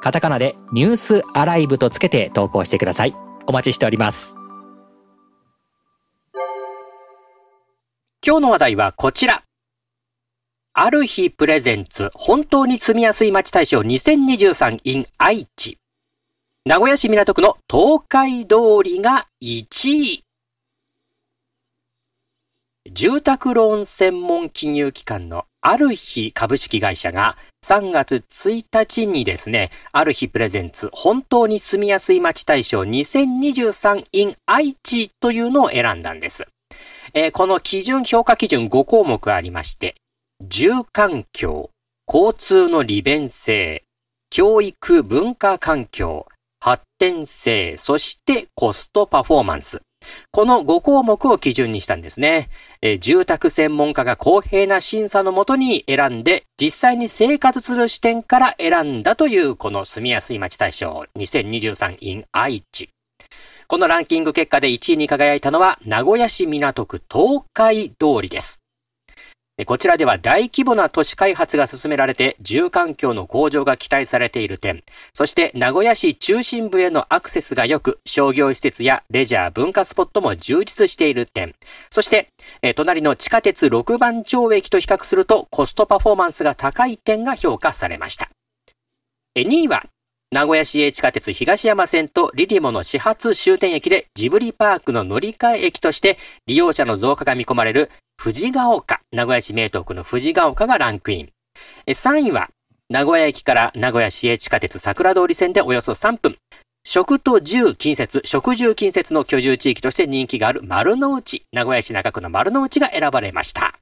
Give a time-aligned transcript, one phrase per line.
[0.00, 3.14] カタカナでニュースアライブとつけて投稿してください。
[3.46, 4.34] お待ちしております。
[8.24, 9.42] 今日の話題はこちら。
[10.72, 15.78] ある日プレゼンツ本当に住みやすい街大賞 2023in 愛知。
[16.64, 20.24] 名古屋市港区の東海通りが1位。
[22.92, 36.46] 住宅ローン専門金融機関のある日株式会社が3月1日にですね、ある日プレゼンツ本当に住みやすい街大賞 2023in 愛知というのを選んだんです。
[37.12, 39.96] えー、この基準、評価基準5項目ありまして、
[40.40, 41.70] 住環境、
[42.08, 43.84] 交通の利便性、
[44.30, 46.26] 教育文化環境、
[46.60, 49.82] 発展性、そしてコストパフォーマンス。
[50.30, 52.50] この5項目を基準にしたんですね。
[52.82, 62.90] え住宅専門家が公平な審査のもとに選んで、実際に生活する視点から選んだというこの住みやすい街大賞 2023in 愛知。
[63.66, 68.59] このランキング結果で1位に輝いたのは名古屋市港区東海通りです。
[69.66, 81.54] こちらでは大規模な都市開発が進められて住環境の向上が期待されている点、そして名古屋市中心部へのアクセスが良く、商業施設やレジャー、文化スポットも充実している点、
[81.90, 82.28] そして、
[82.62, 88.30] え隣の地下鉄6番町駅と比較するとコストパフォーマンスが高い点が評価されました。
[89.36, 89.84] 2位は
[90.32, 101.32] 名古屋市営地下鉄東山線とリリモの始発終点駅でジブリパークの乗り換え駅として利用者の増加が見込まれる藤ヶ丘、名古屋市名東区の藤ヶ丘がランクイン。
[101.86, 102.50] 3位は
[102.90, 106.36] 名古屋駅から名古屋市営地下鉄桜通り線でおよそ3分。
[106.84, 113.78] 食と住近接、食住近接の居住地域として人気がある丸の内、名古屋市中区の丸の内が選ばれました。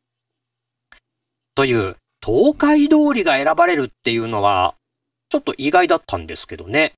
[1.56, 4.76] という、東海通りが選ばれるっていうのは、
[5.30, 6.92] ちょっと意外だったんですけどね。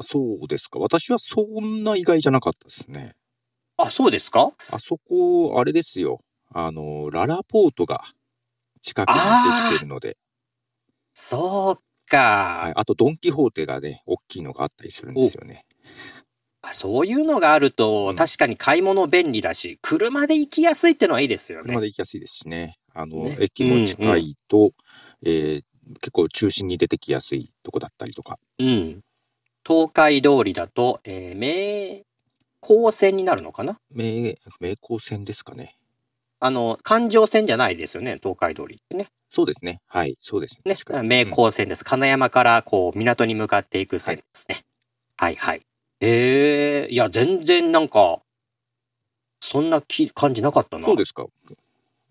[0.00, 0.78] そうですか。
[0.78, 3.14] 私はそんな意外じゃなかったですね。
[3.78, 4.52] あ、そうですか？
[4.70, 6.20] あそこ、あれですよ。
[6.56, 8.04] あの、ララポートが
[8.80, 9.20] 近くにで
[9.76, 10.16] きてるので。
[11.12, 12.72] そうか、はい。
[12.76, 15.66] あと、ドン・キホーテがね、大きいのがあったりするんですよね。
[16.62, 21.64] あそういうのがあると、うん、確かに買い物便利だし、車で行きやすいってのはいいですよね。
[21.64, 22.76] 車で行きやすいですしね。
[22.94, 24.72] あの、ね、駅も近いと、うんうん、
[25.24, 25.62] えー、
[26.00, 28.38] 結構中心に出てきやすいとこだったりとか。
[28.60, 29.00] うん。
[29.66, 32.04] 東海通りだと、えー、名
[32.60, 33.78] 高線になるのかな？
[33.90, 35.76] 名、名高線ですかね。
[36.44, 39.08] あの、環状線じゃないですよね、東海通りってね。
[39.30, 39.80] そうですね。
[39.86, 40.74] はい、そうですね。
[40.74, 44.62] ね名高線です、うん、金山からこう、港に向かっていく線ですね。
[45.16, 45.62] はい、はい、はい。
[46.00, 48.20] ええー、いや、全然なんか、
[49.40, 50.84] そんなき感じなかったな。
[50.84, 51.24] そうですか。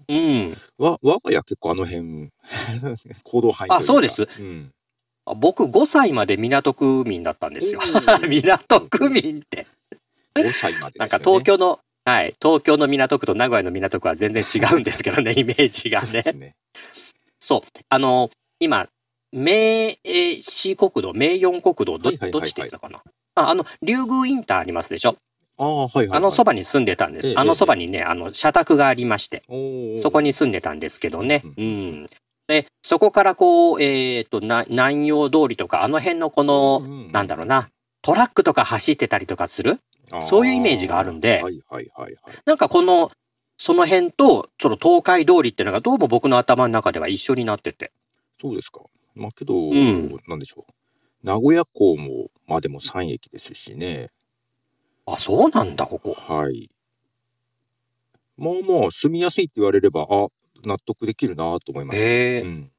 [0.10, 0.58] うん。
[0.80, 2.32] わ、我が家結構あの辺、
[3.24, 4.28] 行動範囲あ、そうです。
[4.40, 4.72] うん。
[5.38, 7.80] 僕5歳まで港区民だったんですよ。
[8.28, 9.68] 港区民って。
[10.34, 16.22] 5歳まで、ね、なんか東京の、はい、東京の港区と名古屋の港区は全然違うんですけどね、イメージがね。
[16.22, 16.56] そうね
[17.40, 17.80] そう。
[17.90, 18.88] あの、今、
[19.32, 19.98] 名
[20.42, 23.02] 四国道、名四国道、ど,、どっちって言ったかな。
[23.36, 25.16] ああの、竜宮インターありますでしょ？
[25.58, 27.30] ああ、はいはい、はい、あのそばに住んでたんです。
[27.30, 29.44] ええ、あのそばにね、あの、社宅がありまして、
[30.02, 31.42] そこに住んでたんですけどね。
[31.58, 32.08] うん。
[32.48, 37.70] で、そこからこう、えっ、ー、と、南陽通りとか、あの辺のこの、うんうん、なんだろうな、
[38.02, 39.80] トラックとか走ってたりとかする、
[40.22, 43.12] そういうイメージがあるんで、はいはいはいはい、なんかこの、
[43.58, 47.92] その辺と、その東海通りっていうのがどうも僕の頭の中では一緒になってて。
[48.42, 48.82] そうですか。
[49.16, 50.74] まあけど、うん、なんでしょう。
[51.26, 54.10] 名古屋港も、まあでも3駅ですしね。
[55.06, 56.14] あ、そうなんだ、ここ。
[56.14, 56.70] はい。
[58.38, 60.28] まあまあ、住みやすいって言われれば、あ、
[60.66, 62.06] 納得できるなと思いました。
[62.06, 62.72] へうん、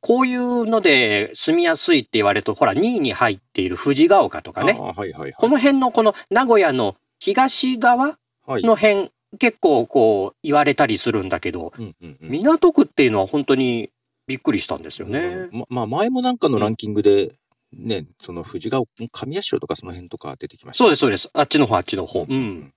[0.00, 4.72] こういうので住みやすいって言われると、ほら、2位に入っている藤ヶ丘とかね。
[4.72, 13.90] はいはいはい、この辺のこの名古屋の東側の辺、はい、結構こう言われたりするんだけど、うんうんうん、港区っていうのは本当に
[14.26, 15.18] びっくりしたんですよね。
[15.18, 17.30] うん、ままあ前もなんかのランキングで、
[17.72, 21.28] ね、その藤ヶ丘、神谷城とかその辺とか出てきました、そうです、そうです。
[21.32, 22.26] あっちの方、あっちの方。
[22.28, 22.72] うん。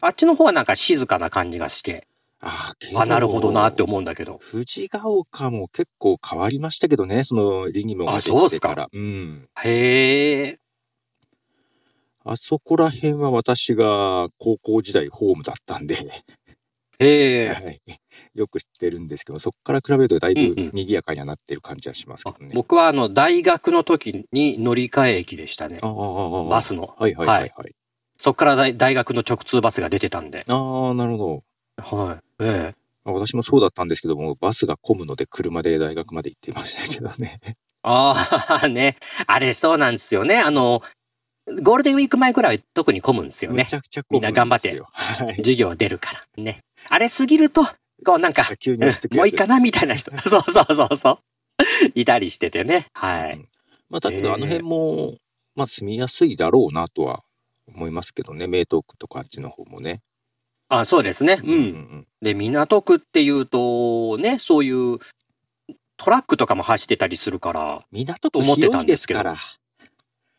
[0.00, 2.06] あっちの方はなんか静かな感じがして。
[2.42, 4.38] ああ、なるほどなって思うんだけど。
[4.40, 8.88] 藤ヶ丘も結構変わりましたけどね、そのリニモができてから。
[8.92, 9.48] うん。
[9.62, 10.58] へえ。
[12.24, 15.98] あそこら辺は私が高校時代ホームだったんで、
[16.98, 17.80] ええはい、
[18.34, 22.50] よく知ってるんですけど、そこから比べるとだいうんうんぶ賑やかにはなってる感じはしますけあどね。
[22.54, 25.78] 僕はあの、大学の時に乗り換え駅でしたね。
[25.80, 26.94] ああ、バスの。
[26.98, 27.74] はいはいはいはい。
[28.18, 30.44] そこから大大学の直通バスが出てたんで。
[30.46, 31.42] ああ、なるほ
[31.78, 31.86] ど。
[31.98, 32.29] はい。
[32.40, 37.40] ええまあ私もそうだったんですけども、バスが混むので車で大学まで行ってましたけどね。
[37.82, 38.98] ああ、ね。
[39.26, 40.38] あれそうなんですよね。
[40.38, 40.82] あの、
[41.62, 43.58] ゴールデンウィーク前くらいは特に混むんですよね。
[43.58, 44.30] めちゃくちゃ混むんですよ。
[44.30, 45.36] みんな頑張ってはい。
[45.36, 46.42] 授業出るから。
[46.42, 46.60] ね。
[46.88, 47.64] あれ過ぎると、
[48.04, 50.10] こうなんか、急にもういいかなみたいな人。
[50.28, 51.18] そうそうそうそう。
[51.94, 52.86] いたりしててね。
[52.92, 53.32] はい。
[53.34, 53.48] うん
[53.88, 55.16] まあ、だけええどあの辺も、
[55.56, 57.22] まあ住みやすいだろうなとは
[57.66, 58.46] 思いますけどね。
[58.46, 60.00] 名東区とかあっちの方もね。
[60.70, 61.38] あ、そうですね。
[61.42, 61.60] うん。
[61.60, 64.98] んで、港区っていうと、ね、そういう
[65.96, 69.36] トラックとかも走ってたりするから、港区思ってた広いんでけどですすから。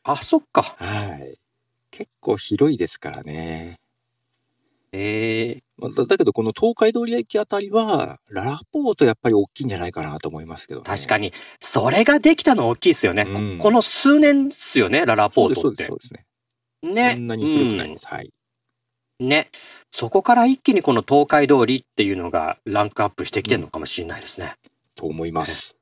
[0.04, 0.76] あ、そっか。
[0.80, 1.38] はい。
[1.92, 3.76] 結構広いですからね。
[4.94, 10.90] ええまあだだけどこの東海道駅あたりは、ララポートやっぱり大きいんじゃないかなと思いますけどね。
[10.90, 10.98] に。
[10.98, 11.34] 確かに。
[11.60, 13.26] それができたの大きいですよね。
[13.26, 16.94] こうんこの数年っすよね、ララポートってそうですそうですそう。
[16.94, 16.94] ですね。
[16.94, 17.12] ね。
[17.14, 18.08] そんなに古くないです。
[18.08, 18.32] はい。
[19.22, 19.50] うんね。
[19.90, 24.56] そこから一気にこの東海通りっていうのがランクアップしてきてるのかもしれないですね。
[24.96, 25.78] と思います。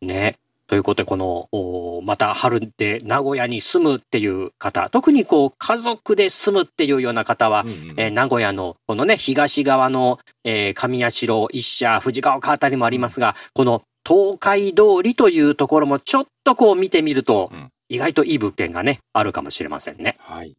[0.00, 0.38] ね。
[0.68, 20.18] ということで、この、おまた春で名古屋に住むっていう方、特にこう家族で住むっていうような方は、うんうんえー名古屋のこのね、東側の、えー上社、一社、藤ヶ丘あたりもありますが、この東海通りというところもちょっとこう見てみると、うん意外といい物件がね、あるかもしれませんね。
[20.20, 20.54] はい。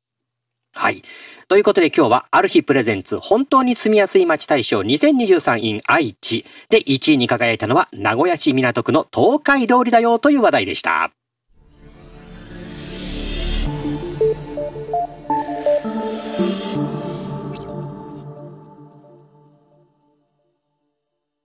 [0.73, 1.03] はい。
[1.47, 11.11] ということで今日は、ある日プレゼンツ、本当に住みやすい街大賞2023 in 愛知で1位に輝いたのは、名古屋市港区の東海通りだよという話題でした。